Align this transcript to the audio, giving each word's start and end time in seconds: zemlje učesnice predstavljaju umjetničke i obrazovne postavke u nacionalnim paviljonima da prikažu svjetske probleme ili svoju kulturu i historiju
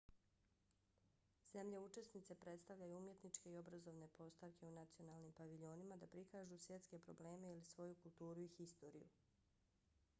zemlje 1.53 1.79
učesnice 1.81 2.35
predstavljaju 2.45 2.95
umjetničke 2.97 3.51
i 3.51 3.59
obrazovne 3.59 4.07
postavke 4.15 4.65
u 4.67 4.71
nacionalnim 4.77 5.35
paviljonima 5.41 5.97
da 6.05 6.09
prikažu 6.15 6.57
svjetske 6.57 6.99
probleme 7.09 7.51
ili 7.51 7.67
svoju 7.73 7.95
kulturu 8.01 8.41
i 8.41 8.49
historiju 8.57 9.11